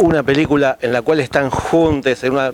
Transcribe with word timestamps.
una 0.00 0.22
película 0.22 0.78
en 0.80 0.92
la 0.92 1.02
cual 1.02 1.20
están 1.20 1.50
juntos, 1.50 2.24
en 2.24 2.32
una, 2.32 2.52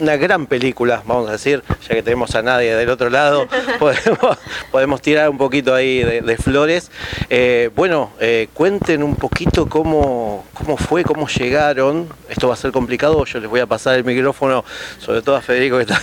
una 0.00 0.16
gran 0.16 0.46
película, 0.46 1.02
vamos 1.06 1.28
a 1.28 1.32
decir, 1.32 1.62
ya 1.88 1.94
que 1.94 2.02
tenemos 2.02 2.34
a 2.34 2.42
nadie 2.42 2.74
del 2.74 2.90
otro 2.90 3.08
lado, 3.08 3.46
podemos, 3.78 4.38
podemos 4.70 5.00
tirar 5.00 5.30
un 5.30 5.38
poquito 5.38 5.74
ahí 5.74 6.02
de, 6.02 6.20
de 6.22 6.36
flores. 6.36 6.90
Eh, 7.30 7.70
bueno, 7.76 8.10
eh, 8.20 8.48
cuenten 8.52 9.02
un 9.02 9.14
poquito 9.14 9.68
cómo, 9.68 10.44
cómo 10.52 10.76
fue, 10.76 11.04
cómo 11.04 11.28
llegaron. 11.28 12.08
Esto 12.28 12.48
va 12.48 12.54
a 12.54 12.56
ser 12.56 12.72
complicado, 12.72 13.24
yo 13.24 13.38
les 13.38 13.48
voy 13.48 13.60
a 13.60 13.66
pasar 13.66 13.94
el 13.94 14.04
micrófono, 14.04 14.64
sobre 14.98 15.22
todo 15.22 15.36
a 15.36 15.40
Federico 15.40 15.76
que 15.76 15.82
está 15.82 16.00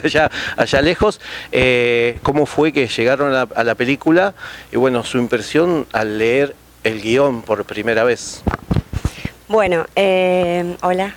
allá, 0.04 0.30
allá 0.56 0.80
lejos. 0.80 1.20
Eh, 1.50 2.18
¿Cómo 2.22 2.46
fue 2.46 2.72
que 2.72 2.86
llegaron 2.86 3.34
a, 3.34 3.48
a 3.54 3.64
la 3.64 3.74
película? 3.74 4.34
Y 4.72 4.76
bueno, 4.76 5.04
su 5.04 5.18
impresión 5.18 5.86
al 5.92 6.18
leer 6.18 6.54
el 6.84 7.02
guion 7.02 7.42
por 7.42 7.64
primera 7.64 8.04
vez. 8.04 8.42
Bueno, 9.48 9.86
eh, 9.94 10.76
hola. 10.82 11.14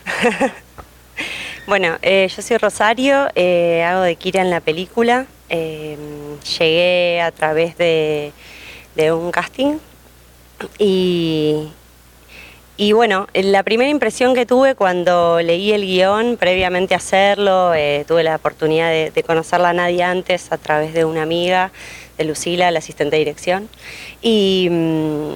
bueno, 1.67 1.97
eh, 2.03 2.29
yo 2.35 2.43
soy 2.43 2.57
Rosario, 2.57 3.27
eh, 3.33 3.83
hago 3.83 4.01
de 4.03 4.15
Kira 4.17 4.41
en 4.41 4.51
la 4.51 4.59
película. 4.59 5.25
Llegué 5.49 7.21
a 7.21 7.31
través 7.31 7.75
de, 7.79 8.31
un 9.11 9.31
casting 9.31 9.79
y, 10.77 11.69
y 12.77 12.91
bueno, 12.91 13.27
la 13.33 13.63
primera 13.63 13.89
impresión 13.89 14.35
que 14.35 14.45
tuve 14.45 14.75
cuando 14.75 15.39
leí 15.41 15.71
el 15.71 15.81
guion, 15.81 16.37
previamente 16.37 16.93
a 16.93 16.97
hacerlo, 16.97 17.71
tuve 18.07 18.23
la 18.23 18.35
oportunidad 18.35 18.91
de, 18.91 19.09
de 19.09 19.23
conocerla 19.23 19.69
a 19.69 19.73
nadie 19.73 20.03
antes 20.03 20.51
a 20.51 20.59
través 20.59 20.93
de 20.93 21.03
una 21.03 21.23
amiga, 21.23 21.71
de 22.19 22.25
Lucila, 22.25 22.69
la 22.69 22.77
asistente 22.77 23.15
de 23.15 23.19
dirección. 23.25 23.69
Y, 24.21 24.67
mm, 24.69 25.31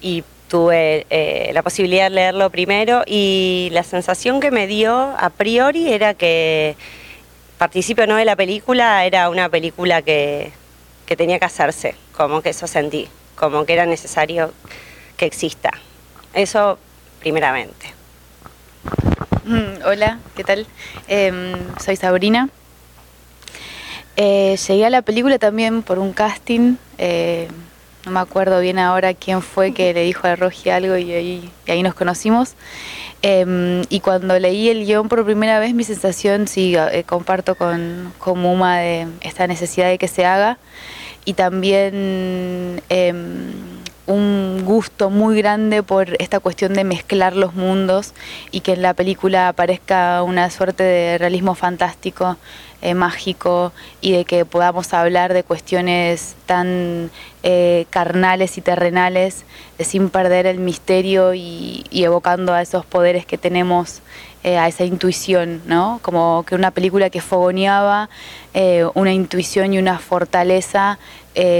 y 0.00 0.24
tuve 0.50 1.06
eh, 1.10 1.52
la 1.54 1.62
posibilidad 1.62 2.04
de 2.04 2.10
leerlo 2.10 2.50
primero 2.50 3.04
y 3.06 3.68
la 3.70 3.84
sensación 3.84 4.40
que 4.40 4.50
me 4.50 4.66
dio 4.66 5.14
a 5.16 5.30
priori 5.30 5.92
era 5.92 6.14
que 6.14 6.74
participe 7.56 8.08
no 8.08 8.16
de 8.16 8.24
la 8.24 8.34
película, 8.34 9.04
era 9.04 9.30
una 9.30 9.48
película 9.48 10.02
que, 10.02 10.50
que 11.06 11.16
tenía 11.16 11.38
que 11.38 11.44
hacerse, 11.44 11.94
como 12.16 12.42
que 12.42 12.50
eso 12.50 12.66
sentí, 12.66 13.06
como 13.36 13.64
que 13.64 13.74
era 13.74 13.86
necesario 13.86 14.52
que 15.16 15.24
exista. 15.24 15.70
Eso 16.34 16.78
primeramente. 17.20 17.94
Mm, 19.44 19.86
Hola, 19.86 20.18
¿qué 20.34 20.42
tal? 20.42 20.66
Em, 21.06 21.54
soy 21.78 21.94
Sabrina. 21.94 22.48
Eh, 24.16 24.58
llegué 24.66 24.84
a 24.84 24.90
la 24.90 25.02
película 25.02 25.38
también 25.38 25.82
por 25.82 26.00
un 26.00 26.12
casting. 26.12 26.74
Eh, 28.00 28.06
no 28.06 28.12
me 28.12 28.20
acuerdo 28.20 28.60
bien 28.60 28.78
ahora 28.78 29.14
quién 29.14 29.42
fue 29.42 29.72
que 29.72 29.92
le 29.92 30.02
dijo 30.02 30.26
a 30.26 30.36
Rogi 30.36 30.70
algo 30.70 30.96
y 30.96 31.12
ahí, 31.66 31.82
nos 31.82 31.94
conocimos. 31.94 32.54
Em, 33.22 33.82
y 33.90 34.00
cuando 34.00 34.38
leí 34.38 34.70
el 34.70 34.86
guion 34.86 35.08
por 35.08 35.24
primera 35.24 35.58
vez, 35.58 35.74
mi 35.74 35.84
sensación, 35.84 36.48
sí, 36.48 36.74
eh, 36.76 37.04
comparto 37.04 37.54
con, 37.54 38.12
con 38.18 38.38
Muma 38.38 38.78
de 38.78 39.06
esta 39.20 39.46
necesidad 39.46 39.88
de 39.88 39.98
que 39.98 40.08
se 40.08 40.24
haga. 40.24 40.58
Y 41.24 41.34
también 41.34 42.82
em, 42.88 43.52
un 44.06 44.64
gusto 44.64 45.10
muy 45.10 45.36
grande 45.36 45.82
por 45.82 46.16
esta 46.18 46.40
cuestión 46.40 46.74
de 46.74 46.84
mezclar 46.84 47.36
los 47.36 47.54
mundos 47.54 48.12
y 48.50 48.60
que 48.60 48.72
en 48.72 48.82
la 48.82 48.94
película 48.94 49.48
aparezca 49.48 50.22
una 50.22 50.50
suerte 50.50 50.82
de 50.82 51.18
realismo 51.18 51.54
fantástico, 51.54 52.36
eh, 52.82 52.94
mágico 52.94 53.72
y 54.00 54.12
de 54.12 54.24
que 54.24 54.46
podamos 54.46 54.94
hablar 54.94 55.34
de 55.34 55.42
cuestiones 55.42 56.34
tan 56.46 57.10
eh, 57.42 57.84
carnales 57.90 58.56
y 58.56 58.62
terrenales 58.62 59.44
eh, 59.78 59.84
sin 59.84 60.08
perder 60.08 60.46
el 60.46 60.60
misterio 60.60 61.34
y, 61.34 61.84
evocando 61.92 62.54
a 62.54 62.62
esos 62.62 62.86
poderes 62.86 63.26
que 63.26 63.36
tenemos, 63.36 64.00
a 64.42 64.66
esa 64.66 64.84
intuición, 64.84 65.60
¿no? 65.66 66.00
Como 66.00 66.42
que 66.46 66.54
una 66.54 66.70
película 66.70 67.10
que 67.10 67.20
fogoneaba 67.20 68.08
una 68.94 69.12
intuición 69.12 69.74
y 69.74 69.78
una 69.78 69.98
fortaleza 69.98 70.98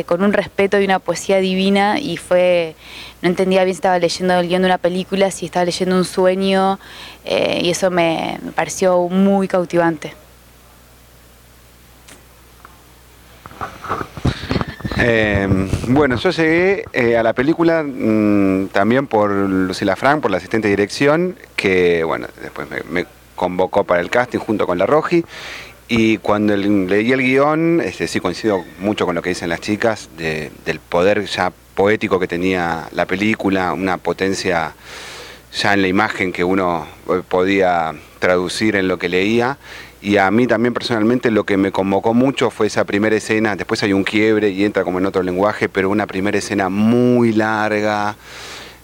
con 0.06 0.22
un 0.22 0.32
respeto 0.32 0.80
y 0.80 0.86
una 0.86 0.98
poesía 0.98 1.40
divina 1.40 2.00
y 2.00 2.16
fue, 2.16 2.74
no 3.20 3.28
entendía 3.28 3.64
bien 3.64 3.74
si 3.74 3.80
estaba 3.80 3.98
leyendo 3.98 4.32
el 4.40 4.48
guion 4.48 4.62
de 4.62 4.66
una 4.68 4.78
película, 4.78 5.30
si 5.30 5.44
estaba 5.44 5.66
leyendo 5.66 5.94
un 5.94 6.06
sueño 6.06 6.78
y 7.26 7.68
eso 7.68 7.90
me 7.90 8.40
pareció 8.54 8.98
muy 9.08 9.46
cautivante. 9.46 10.19
Eh, 15.02 15.48
bueno, 15.88 16.16
yo 16.16 16.30
llegué 16.30 16.84
eh, 16.92 17.16
a 17.16 17.22
la 17.22 17.32
película 17.32 17.82
mm, 17.82 18.68
también 18.68 19.06
por 19.06 19.30
Lucila 19.30 19.96
Frank, 19.96 20.20
por 20.20 20.30
la 20.30 20.36
asistente 20.36 20.68
de 20.68 20.72
dirección, 20.76 21.36
que 21.56 22.04
bueno, 22.04 22.26
después 22.42 22.68
me, 22.70 22.82
me 22.90 23.06
convocó 23.34 23.84
para 23.84 24.00
el 24.00 24.10
casting 24.10 24.38
junto 24.38 24.66
con 24.66 24.78
la 24.78 24.86
Roji. 24.86 25.24
Y 25.88 26.18
cuando 26.18 26.56
leí 26.56 27.10
el 27.12 27.20
guion, 27.22 27.80
este, 27.80 28.06
sí 28.06 28.20
coincido 28.20 28.62
mucho 28.78 29.06
con 29.06 29.14
lo 29.14 29.22
que 29.22 29.30
dicen 29.30 29.48
las 29.48 29.60
chicas, 29.60 30.08
de- 30.16 30.52
del 30.64 30.78
poder 30.78 31.24
ya 31.24 31.52
poético 31.74 32.20
que 32.20 32.28
tenía 32.28 32.86
la 32.92 33.06
película, 33.06 33.72
una 33.72 33.96
potencia 33.96 34.74
ya 35.52 35.72
en 35.74 35.82
la 35.82 35.88
imagen 35.88 36.32
que 36.32 36.44
uno 36.44 36.86
eh, 37.08 37.22
podía 37.28 37.92
traducir 38.20 38.76
en 38.76 38.86
lo 38.86 38.98
que 38.98 39.08
leía. 39.08 39.56
Y 40.02 40.16
a 40.16 40.30
mí 40.30 40.46
también 40.46 40.72
personalmente 40.72 41.30
lo 41.30 41.44
que 41.44 41.56
me 41.58 41.72
convocó 41.72 42.14
mucho 42.14 42.50
fue 42.50 42.68
esa 42.68 42.84
primera 42.84 43.16
escena, 43.16 43.54
después 43.54 43.82
hay 43.82 43.92
un 43.92 44.02
quiebre 44.04 44.48
y 44.48 44.64
entra 44.64 44.82
como 44.82 44.98
en 44.98 45.04
otro 45.06 45.22
lenguaje, 45.22 45.68
pero 45.68 45.90
una 45.90 46.06
primera 46.06 46.38
escena 46.38 46.70
muy 46.70 47.32
larga, 47.34 48.16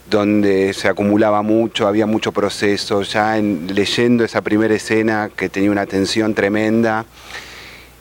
donde 0.09 0.73
se 0.73 0.87
acumulaba 0.87 1.41
mucho, 1.41 1.87
había 1.87 2.05
mucho 2.05 2.31
proceso, 2.31 3.01
ya 3.01 3.37
en- 3.37 3.67
leyendo 3.73 4.23
esa 4.23 4.41
primera 4.41 4.73
escena 4.75 5.29
que 5.35 5.49
tenía 5.49 5.71
una 5.71 5.85
tensión 5.87 6.33
tremenda 6.35 7.05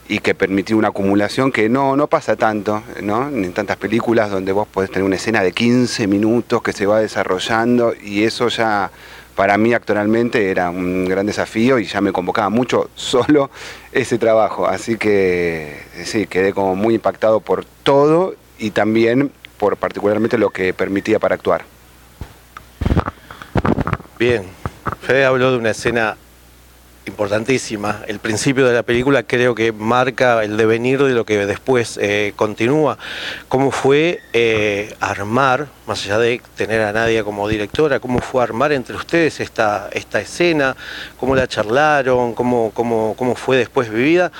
y 0.08 0.20
que 0.20 0.34
permitía 0.34 0.76
una 0.76 0.88
acumulación 0.88 1.50
que 1.50 1.68
no, 1.68 1.96
no 1.96 2.06
pasa 2.06 2.36
tanto, 2.36 2.82
¿no? 3.02 3.28
En 3.28 3.52
tantas 3.54 3.76
películas 3.78 4.30
donde 4.30 4.52
vos 4.52 4.68
podés 4.68 4.90
tener 4.90 5.04
una 5.04 5.16
escena 5.16 5.42
de 5.42 5.50
15 5.52 6.06
minutos 6.06 6.62
que 6.62 6.72
se 6.72 6.86
va 6.86 7.00
desarrollando 7.00 7.92
y 8.00 8.22
eso 8.22 8.46
ya 8.48 8.90
para 9.36 9.58
mí 9.58 9.74
actualmente 9.74 10.50
era 10.50 10.70
un 10.70 11.04
gran 11.04 11.26
desafío 11.26 11.78
y 11.78 11.84
ya 11.84 12.00
me 12.00 12.10
convocaba 12.10 12.48
mucho 12.48 12.90
solo 12.94 13.50
ese 13.92 14.18
trabajo. 14.18 14.66
Así 14.66 14.96
que 14.96 15.82
sí, 16.04 16.26
quedé 16.26 16.54
como 16.54 16.74
muy 16.74 16.94
impactado 16.94 17.40
por 17.40 17.64
todo 17.64 18.34
y 18.58 18.70
también 18.70 19.30
por 19.58 19.76
particularmente 19.76 20.38
lo 20.38 20.50
que 20.50 20.72
permitía 20.72 21.18
para 21.18 21.34
actuar. 21.34 21.64
Bien, 24.18 24.44
Fede 25.02 25.26
habló 25.26 25.52
de 25.52 25.58
una 25.58 25.70
escena 25.70 26.16
importantísima. 27.06 28.02
El 28.06 28.18
principio 28.18 28.66
de 28.66 28.74
la 28.74 28.82
película 28.82 29.22
creo 29.22 29.54
que 29.54 29.72
marca 29.72 30.42
el 30.42 30.56
devenir 30.56 31.02
de 31.02 31.14
lo 31.14 31.24
que 31.24 31.46
después 31.46 31.98
eh, 32.02 32.32
continúa. 32.36 32.98
¿Cómo 33.48 33.70
fue 33.70 34.20
eh, 34.32 34.94
armar, 35.00 35.68
más 35.86 36.04
allá 36.04 36.18
de 36.18 36.40
tener 36.56 36.82
a 36.82 36.92
Nadia 36.92 37.24
como 37.24 37.48
directora, 37.48 38.00
cómo 38.00 38.18
fue 38.18 38.42
armar 38.42 38.72
entre 38.72 38.96
ustedes 38.96 39.40
esta, 39.40 39.88
esta 39.92 40.20
escena? 40.20 40.76
¿Cómo 41.18 41.34
la 41.34 41.46
charlaron? 41.46 42.34
¿Cómo, 42.34 42.72
cómo, 42.74 43.14
cómo 43.16 43.34
fue 43.36 43.56
después 43.56 43.88
vivida? 43.88 44.32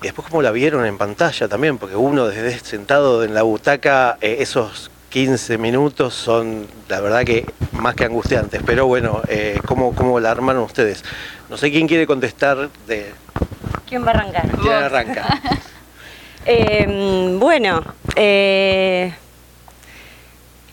Y 0.00 0.04
después 0.04 0.28
cómo 0.28 0.42
la 0.42 0.52
vieron 0.52 0.86
en 0.86 0.96
pantalla 0.96 1.48
también, 1.48 1.78
porque 1.78 1.96
uno 1.96 2.28
desde 2.28 2.56
sentado 2.60 3.24
en 3.24 3.34
la 3.34 3.42
butaca, 3.42 4.18
eh, 4.20 4.36
esos 4.40 4.90
15 5.08 5.56
minutos 5.56 6.14
son 6.14 6.66
la 6.88 7.00
verdad 7.00 7.24
que 7.24 7.46
más 7.72 7.94
que 7.94 8.04
angustiantes, 8.04 8.60
pero 8.64 8.86
bueno, 8.86 9.22
¿cómo, 9.66 9.94
¿cómo 9.94 10.20
la 10.20 10.30
armaron 10.30 10.64
ustedes? 10.64 11.02
No 11.48 11.56
sé 11.56 11.70
quién 11.70 11.86
quiere 11.88 12.06
contestar 12.06 12.68
de 12.86 13.12
¿Quién 13.88 14.04
va 14.04 14.08
a 14.08 14.14
arrancar? 14.14 14.48
quién 14.60 14.72
arranca. 14.72 15.26
Eh, 16.50 17.36
bueno, 17.38 17.82
eh, 18.16 19.12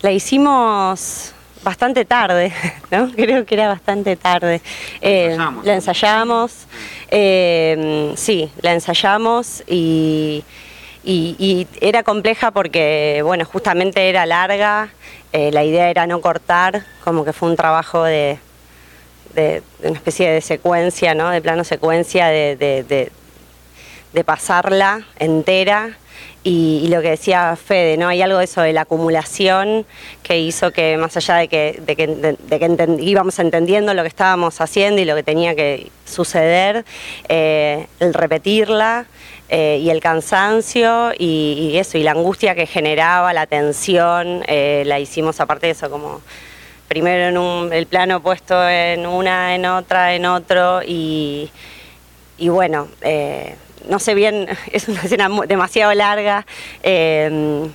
la 0.01 0.11
hicimos 0.11 1.33
bastante 1.63 2.05
tarde, 2.05 2.53
¿no? 2.91 3.11
Creo 3.11 3.45
que 3.45 3.55
era 3.55 3.67
bastante 3.67 4.15
tarde. 4.15 4.61
Eh, 5.01 5.25
ensayamos. 5.31 5.65
la 5.65 5.73
ensayamos, 5.73 6.53
eh, 7.09 8.13
sí, 8.15 8.49
la 8.61 8.71
ensayamos 8.73 9.63
y, 9.67 10.45
y- 11.03 11.35
y 11.39 11.67
era 11.81 12.03
compleja 12.03 12.51
porque, 12.51 13.21
bueno, 13.25 13.43
justamente 13.43 14.07
era 14.07 14.25
larga. 14.25 14.89
eh, 15.33 15.51
la 15.51 15.65
idea 15.65 15.89
era 15.89 16.07
no 16.07 16.21
cortar, 16.21 16.85
como 17.03 17.25
que 17.25 17.33
fue 17.33 17.49
un 17.49 17.57
trabajo 17.57 18.03
de, 18.03 18.39
de, 19.35 19.61
una 19.83 19.97
especie 19.97 20.29
de 20.29 20.41
secuencia, 20.41 21.13
¿no? 21.13 21.29
de 21.29 21.41
plano 21.41 21.63
secuencia, 21.63 22.27
de, 22.27 22.55
de, 22.55 23.11
pasarla 24.23 25.05
entera 25.19 25.97
y, 26.43 26.87
lo 26.87 27.01
que 27.01 27.09
decía 27.09 27.55
Fede, 27.57 27.97
¿no? 27.97 28.07
Hay 28.07 28.21
algo 28.21 28.37
de 28.37 28.45
eso 28.45 28.61
de 28.61 28.71
la 28.71 28.81
acumulación 28.81 29.85
que 30.23 30.39
hizo 30.39 30.71
que 30.71 30.95
más 30.95 31.17
allá 31.17 31.35
de 31.35 31.47
que, 31.49 31.81
de 31.85 31.95
que, 31.97 32.07
de 32.07 32.59
que 32.59 32.97
íbamos 33.01 33.39
entendiendo 33.39 33.93
lo 33.93 34.03
que 34.03 34.07
estábamos 34.07 34.61
haciendo 34.61 35.01
y 35.01 35.05
lo 35.05 35.15
que 35.15 35.23
tenía 35.23 35.53
que 35.53 35.91
suceder, 36.05 36.85
eh, 37.27 37.87
el 37.99 38.13
repetirla 38.13 39.05
eh, 39.49 39.79
y 39.81 39.89
el 39.89 39.99
cansancio 39.99 41.11
y, 41.17 41.77
eso, 41.77 41.97
y 41.97 42.03
la 42.03 42.11
angustia 42.11 42.55
que 42.55 42.65
generaba, 42.65 43.33
la 43.33 43.47
tensión, 43.47 44.43
eh, 44.47 44.83
la 44.85 44.99
hicimos 44.99 45.39
aparte 45.39 45.67
de 45.67 45.73
eso 45.73 45.89
como 45.89 46.21
primero 46.87 47.29
en 47.29 47.37
un, 47.37 47.73
el 47.73 47.87
plano 47.87 48.21
puesto 48.21 48.67
en 48.67 49.05
una, 49.05 49.55
en 49.55 49.65
otra, 49.65 50.15
en 50.15 50.25
otro 50.25 50.81
y, 50.83 51.49
y 52.37 52.49
bueno 52.49 52.87
no 53.89 53.99
sé 53.99 54.15
bien, 54.15 54.47
es 54.71 54.87
una 54.87 55.01
escena 55.01 55.29
demasiado 55.47 55.93
larga, 55.93 56.45
em, 56.83 57.69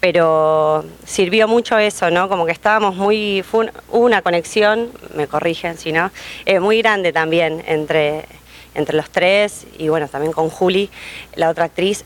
pero 0.00 0.84
sirvió 1.06 1.48
mucho 1.48 1.78
eso, 1.78 2.10
¿no? 2.10 2.28
Como 2.28 2.44
que 2.44 2.52
estábamos 2.52 2.94
muy, 2.96 3.42
fue 3.42 3.72
una 3.90 4.20
conexión, 4.22 4.90
me 5.14 5.26
corrigen 5.26 5.78
si 5.78 5.92
no, 5.92 6.10
eh, 6.44 6.60
muy 6.60 6.78
grande 6.82 7.12
también 7.12 7.64
entre, 7.66 8.26
entre 8.74 8.96
los 8.96 9.08
tres 9.08 9.66
y 9.78 9.88
bueno, 9.88 10.08
también 10.08 10.32
con 10.32 10.50
Juli, 10.50 10.90
la 11.36 11.48
otra 11.48 11.64
actriz. 11.64 12.02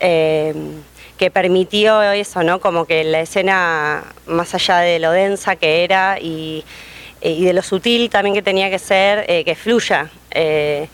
Que 1.19 1.29
permitió 1.29 2.01
eso, 2.01 2.41
¿no? 2.41 2.59
Como 2.59 2.85
que 2.85 3.03
la 3.03 3.19
escena, 3.19 4.03
más 4.25 4.55
allá 4.55 4.79
de 4.79 4.97
lo 4.97 5.11
densa 5.11 5.55
que 5.55 5.83
era 5.83 6.17
y, 6.19 6.65
de 7.21 7.53
lo 7.53 7.61
sutil 7.61 8.09
también 8.09 8.33
que 8.33 8.41
tenía 8.41 8.71
que 8.71 8.79
ser, 8.79 9.25
eh, 9.27 9.43
que 9.43 9.53
fluya. 9.53 10.09
Eh, 10.31 10.87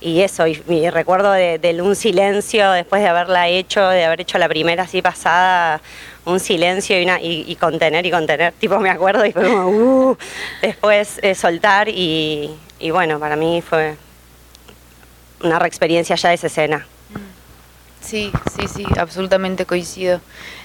y 0.00 0.20
eso, 0.20 0.46
y, 0.46 0.62
mi 0.66 0.88
recuerdo 0.88 1.32
de, 1.32 1.78
un 1.82 1.94
silencio 1.94 2.70
después 2.72 3.02
de 3.02 3.08
haberla 3.08 3.48
hecho, 3.48 3.86
de 3.88 4.04
haber 4.04 4.22
hecho 4.22 4.38
la 4.38 4.48
primera 4.48 4.84
así 4.84 5.02
pasada, 5.02 5.80
un 6.24 6.40
silencio 6.40 6.98
y, 6.98 7.04
una, 7.04 7.20
y, 7.20 7.54
contener 7.56 8.06
y 8.06 8.10
contener, 8.10 8.52
tipo 8.58 8.78
me 8.80 8.90
acuerdo 8.90 9.26
y 9.26 9.32
fue 9.32 9.44
como, 9.44 9.68
uh, 9.68 10.16
después 10.62 11.18
eh, 11.22 11.34
soltar 11.34 11.88
y, 11.88 12.50
y, 12.78 12.90
bueno, 12.90 13.18
para 13.18 13.36
mí 13.36 13.62
fue 13.62 13.96
una 15.42 15.58
reexperiencia 15.58 16.16
ya 16.16 16.28
de 16.30 16.34
esa 16.34 16.46
escena. 16.46 16.86
Sí, 18.10 18.32
sí, 18.56 18.66
sí, 18.66 18.84
absolutamente 18.98 19.66
coincido. 19.66 20.20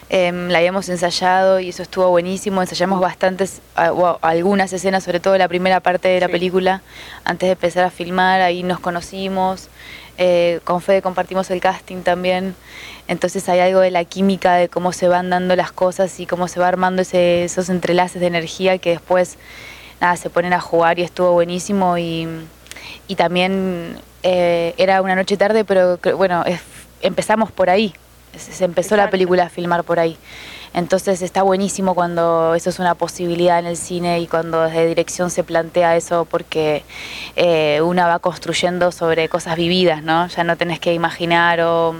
Em, 0.09 0.47
la 0.49 0.57
habíamos 0.57 0.89
ensayado 0.89 1.59
y 1.59 1.69
eso 1.69 1.83
estuvo 1.83 2.09
buenísimo. 2.09 2.59
Ensayamos 2.59 2.99
bastantes, 2.99 3.61
algunas 3.75 4.73
escenas, 4.73 5.03
sobre 5.03 5.19
todo 5.19 5.37
la 5.37 5.47
primera 5.47 5.79
parte 5.79 6.07
de 6.07 6.19
la 6.19 6.27
película, 6.27 6.81
antes 7.23 7.45
de 7.45 7.51
empezar 7.51 7.83
a 7.83 7.91
filmar. 7.91 8.41
Ahí 8.41 8.63
nos 8.63 8.79
conocimos. 8.79 9.69
Eh, 10.17 10.59
con 10.63 10.81
Fede 10.81 11.03
compartimos 11.03 11.51
el 11.51 11.61
casting 11.61 12.01
también. 12.01 12.55
Entonces 13.07 13.47
hay 13.47 13.59
algo 13.59 13.79
de 13.79 13.91
la 13.91 14.05
química, 14.05 14.55
de 14.55 14.67
cómo 14.67 14.91
se 14.91 15.07
van 15.07 15.29
dando 15.29 15.55
las 15.55 15.71
cosas 15.71 16.19
y 16.19 16.25
cómo 16.25 16.47
se 16.47 16.59
va 16.59 16.67
armando 16.67 17.03
esos 17.03 17.69
entrelaces 17.69 18.21
de 18.21 18.25
energía 18.25 18.79
que 18.79 18.89
después 18.89 19.37
nada, 20.01 20.17
se 20.17 20.31
ponen 20.31 20.53
a 20.53 20.61
jugar 20.61 20.97
y 20.97 21.03
estuvo 21.03 21.31
buenísimo. 21.33 21.95
Y, 21.99 22.27
también 23.15 23.99
eh, 24.23 24.73
era 24.77 25.03
una 25.03 25.13
noche 25.13 25.37
tarde, 25.37 25.63
pero 25.63 25.99
bueno, 26.17 26.43
empezamos 27.05 27.51
por 27.51 27.69
ahí 27.69 27.93
se 28.37 28.65
empezó 28.65 28.95
la 28.95 29.09
película 29.09 29.45
a 29.45 29.49
filmar 29.49 29.83
por 29.83 29.99
ahí. 29.99 30.17
Entonces 30.73 31.21
está 31.21 31.41
buenísimo 31.41 31.95
cuando 31.95 32.53
eso 32.53 32.69
es 32.69 32.79
una 32.79 32.95
posibilidad 32.95 33.59
en 33.59 33.65
el 33.65 33.77
cine 33.77 34.19
y 34.19 34.27
cuando 34.27 34.63
desde 34.63 34.85
dirección 34.87 35.29
se 35.29 35.43
plantea 35.43 35.95
eso 35.95 36.25
porque 36.29 36.83
eh, 37.37 37.79
una 37.81 38.07
va 38.07 38.19
construyendo 38.19 38.91
sobre 38.91 39.29
cosas 39.29 39.55
vividas, 39.55 40.03
¿no? 40.03 40.27
Ya 40.27 40.43
no 40.43 40.57
tenés 40.57 40.79
que 40.79 40.93
imaginar 40.93 41.61
o, 41.61 41.95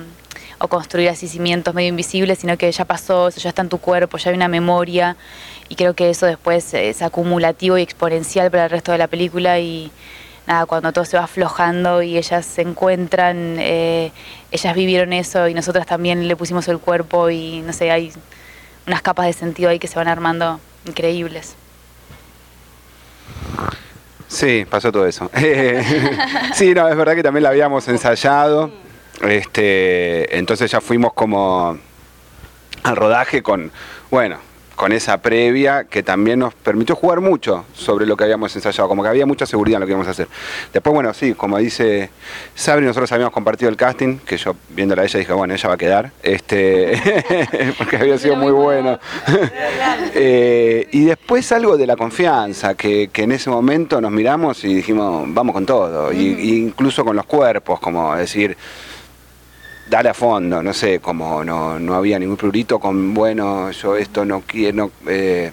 construir 0.68 1.10
así 1.10 1.28
cimientos 1.28 1.76
medio 1.76 1.90
invisibles, 1.90 2.40
sino 2.40 2.58
que 2.58 2.72
ya 2.72 2.86
pasó, 2.86 3.28
eso 3.28 3.40
ya 3.40 3.50
está 3.50 3.62
en 3.62 3.70
tu 3.70 3.78
cuerpo, 3.78 4.18
ya 4.18 4.32
hay 4.32 4.36
una 4.36 4.48
memoria 4.48 5.16
y 5.70 5.76
creo 5.76 5.94
que 5.94 6.10
eso 6.10 6.26
después 6.26 6.74
es 6.74 7.04
acumulativo 7.04 7.78
y 7.78 7.84
exponencial 7.84 8.50
para 8.50 8.64
el 8.64 8.72
resto 8.72 8.92
de 8.92 8.98
la 8.98 9.06
película 9.06 9.60
y 9.60 9.92
nada, 10.48 10.66
cuando 10.66 10.92
todo 10.92 11.06
se 11.06 11.18
va 11.18 11.24
aflojando 11.24 12.02
y 12.02 12.18
ellas 12.18 12.46
se 12.46 12.62
encuentran, 12.62 13.58
eh, 13.60 14.12
ellas 14.52 14.76
vivieron 14.76 15.14
eso 15.14 15.48
y 15.48 15.54
nosotras 15.54 15.86
también 15.86 16.28
le 16.28 16.36
pusimos 16.36 16.68
el 16.68 16.80
cuerpo 16.80 17.30
y 17.30 17.62
no 17.62 17.74
sé, 17.74 17.92
hay 17.92 18.12
unas 18.88 19.02
capas 19.02 19.26
de 19.28 19.34
sentido 19.34 19.70
ahí 19.70 19.80
que 19.80 19.88
se 19.88 19.96
van 19.96 20.08
armando 20.08 20.60
increíbles. 20.86 21.56
Sí, 24.28 24.66
pasó 24.70 24.92
todo 24.92 25.06
eso. 25.06 25.30
sí, 26.54 26.74
no, 26.74 26.88
es 26.88 26.98
verdad 26.98 27.16
que 27.16 27.24
también 27.24 27.44
la 27.44 27.50
habíamos 27.50 27.88
ensayado. 27.88 28.72
Este, 29.22 30.38
entonces 30.38 30.70
ya 30.70 30.82
fuimos 30.82 31.14
como 31.14 31.78
al 32.84 32.96
rodaje 32.96 33.42
con, 33.42 33.72
bueno, 34.12 34.38
con 34.76 34.92
esa 34.92 35.18
previa 35.18 35.86
que 35.86 36.04
también 36.04 36.40
nos 36.40 36.54
permitió 36.54 36.96
jugar 36.96 37.22
mucho 37.22 37.66
sobre 37.74 38.06
lo 38.06 38.18
que 38.18 38.26
habíamos 38.26 38.56
ensayado, 38.56 38.90
como 38.90 39.04
que 39.04 39.10
había 39.10 39.26
mucha 39.26 39.46
seguridad 39.46 39.78
en 39.78 39.82
lo 39.82 39.86
que 39.88 39.92
íbamos 39.92 40.08
a 40.08 40.12
hacer. 40.12 40.28
Después, 40.74 40.94
bueno, 40.94 41.14
sí, 41.14 41.34
como 41.34 41.58
dice 41.58 42.10
Sabri, 42.54 42.86
nosotros 42.86 43.12
habíamos 43.12 43.34
compartido 43.34 43.70
el 43.70 43.78
casting, 43.78 44.18
que 44.20 44.38
yo 44.38 44.56
viéndola 44.70 45.04
a 45.04 45.06
ella 45.06 45.20
dije, 45.20 45.34
bueno, 45.34 45.54
ella 45.54 45.70
va 45.70 45.76
a 45.76 45.78
quedar, 45.78 46.12
este, 46.22 47.02
porque 47.78 47.98
había 47.98 48.18
sido 48.18 48.36
muy 48.36 48.52
bueno. 48.52 49.00
Eh, 50.18 50.88
y 50.92 51.06
después 51.06 51.52
algo 51.52 51.78
de 51.78 51.86
la 51.86 51.98
confianza, 51.98 52.76
que, 52.76 53.10
en 53.14 53.32
ese 53.32 53.50
momento 53.50 54.00
nos 54.00 54.12
miramos 54.12 54.64
y 54.64 54.74
dijimos, 54.74 55.26
vamos 55.28 55.54
con 55.54 55.66
todo, 55.66 56.14
y, 56.14 56.58
incluso 56.58 57.04
con 57.04 57.16
los 57.16 57.26
cuerpos, 57.26 57.80
como 57.80 58.16
decir, 58.16 58.56
dale 59.88 60.10
a 60.10 60.14
fondo, 60.14 60.64
no 60.64 60.74
sé, 60.74 61.00
como 61.00 61.44
no, 61.44 61.80
no 61.80 61.96
había 61.96 62.18
ningún 62.20 62.38
prurito 62.38 62.80
con, 62.80 63.14
bueno, 63.14 63.72
yo 63.72 63.96
esto 63.96 64.26
no 64.26 64.42
quiero, 64.46 64.92
eh, 65.08 65.52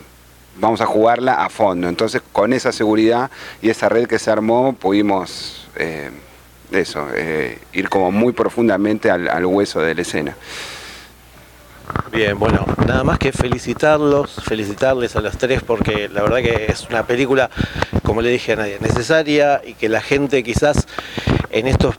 vamos 0.58 0.80
a 0.80 0.86
jugarla 0.86 1.44
a 1.44 1.48
fondo. 1.48 1.88
Entonces, 1.88 2.22
con 2.32 2.52
esa 2.52 2.72
seguridad 2.72 3.30
y 3.60 3.70
esa 3.70 3.88
red 3.88 4.06
que 4.06 4.18
se 4.18 4.30
armó, 4.30 4.74
pudimos, 4.74 5.68
eh, 5.76 6.10
eso, 6.70 7.06
eh, 7.14 7.58
ir 7.72 7.88
como 7.88 8.10
muy 8.10 8.32
profundamente 8.32 9.10
al, 9.10 9.44
hueso 9.44 9.80
de 9.80 9.94
la 9.94 10.02
escena. 10.02 10.36
Bien, 12.10 12.38
bueno, 12.38 12.64
nada 12.86 13.04
más 13.04 13.18
que 13.18 13.32
felicitarlos, 13.32 14.40
felicitarles 14.44 15.16
a 15.16 15.20
los 15.20 15.36
tres 15.36 15.62
porque 15.62 16.08
la 16.08 16.22
verdad 16.22 16.38
que 16.38 16.66
es 16.68 16.86
una 16.88 17.06
película, 17.06 17.50
como 18.02 18.22
le 18.22 18.30
dije 18.30 18.52
a 18.52 18.56
nadie, 18.56 18.78
necesaria 18.80 19.60
y 19.64 19.74
que 19.74 19.88
la 19.88 20.00
gente 20.00 20.42
quizás 20.42 20.86
en 21.50 21.66
estos 21.66 21.96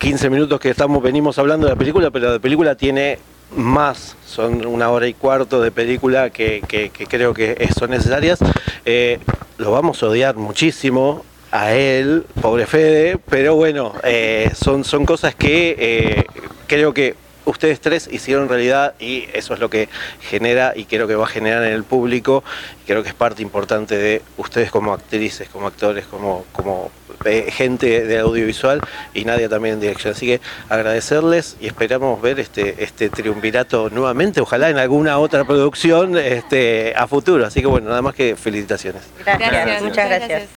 15 0.00 0.30
minutos 0.30 0.58
que 0.58 0.70
estamos, 0.70 1.02
venimos 1.02 1.38
hablando 1.38 1.66
de 1.66 1.74
la 1.74 1.78
película, 1.78 2.10
pero 2.10 2.32
la 2.32 2.38
película 2.38 2.74
tiene 2.74 3.18
más, 3.54 4.16
son 4.24 4.64
una 4.64 4.88
hora 4.88 5.06
y 5.06 5.12
cuarto 5.12 5.60
de 5.60 5.70
película 5.70 6.30
que, 6.30 6.62
creo 7.06 7.34
que 7.34 7.68
son 7.78 7.90
necesarias. 7.90 8.38
Eh, 8.86 9.18
lo 9.58 9.72
vamos 9.72 10.02
a 10.02 10.06
odiar 10.06 10.36
muchísimo 10.36 11.22
a 11.52 11.74
él, 11.74 12.24
pobre 12.40 12.64
Fede, 12.64 13.18
pero 13.28 13.56
bueno, 13.56 13.92
eh, 14.02 14.50
son, 14.54 14.84
son 14.84 15.04
cosas 15.04 15.34
que 15.34 15.76
eh, 15.78 16.24
creo 16.66 16.94
que 16.94 17.14
ustedes 17.50 17.80
tres 17.80 18.08
hicieron 18.10 18.48
realidad 18.48 18.94
y 18.98 19.28
eso 19.32 19.54
es 19.54 19.60
lo 19.60 19.70
que 19.70 19.88
genera 20.20 20.72
y 20.74 20.84
creo 20.84 21.06
que 21.06 21.14
va 21.14 21.24
a 21.24 21.28
generar 21.28 21.64
en 21.64 21.72
el 21.72 21.84
público. 21.84 22.42
Y 22.82 22.86
creo 22.86 23.02
que 23.02 23.08
es 23.08 23.14
parte 23.14 23.42
importante 23.42 23.96
de 23.96 24.22
ustedes 24.36 24.70
como 24.70 24.92
actrices, 24.92 25.48
como 25.48 25.66
actores, 25.66 26.06
como, 26.06 26.44
como 26.52 26.90
eh, 27.24 27.50
gente 27.50 28.06
de 28.06 28.18
audiovisual 28.18 28.80
y 29.12 29.24
nadie 29.24 29.48
también 29.48 29.74
en 29.74 29.80
dirección. 29.80 30.14
Así 30.14 30.26
que 30.26 30.40
agradecerles 30.68 31.56
y 31.60 31.66
esperamos 31.66 32.20
ver 32.22 32.40
este, 32.40 32.82
este 32.82 33.10
triunvirato 33.10 33.90
nuevamente, 33.90 34.40
ojalá 34.40 34.70
en 34.70 34.78
alguna 34.78 35.18
otra 35.18 35.44
producción 35.44 36.16
este, 36.16 36.94
a 36.96 37.06
futuro. 37.06 37.46
Así 37.46 37.60
que 37.60 37.66
bueno, 37.66 37.88
nada 37.90 38.02
más 38.02 38.14
que 38.14 38.36
felicitaciones. 38.36 39.02
Gracias, 39.24 39.82
muchas 39.82 40.08
gracias. 40.08 40.59